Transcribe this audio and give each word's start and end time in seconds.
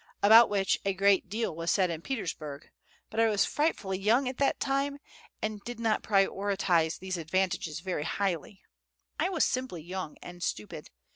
about 0.23 0.49
which 0.49 0.79
a 0.83 0.95
great 0.95 1.29
deal 1.29 1.55
was 1.55 1.69
said 1.69 1.91
in 1.91 2.01
Petersburg; 2.01 2.71
but 3.11 3.19
I 3.19 3.29
was 3.29 3.45
frightfully 3.45 3.99
young 3.99 4.27
at 4.27 4.37
that 4.39 4.59
time, 4.59 4.97
and 5.43 5.63
did 5.63 5.79
not 5.79 6.01
prize 6.01 6.97
these 6.97 7.17
advantages 7.17 7.81
very 7.81 8.05
highly. 8.05 8.63
I 9.19 9.29
was 9.29 9.45
simply 9.45 9.83
young 9.83 10.17
and 10.23 10.41
stupid. 10.41 10.89